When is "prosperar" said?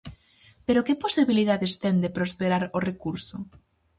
2.17-2.63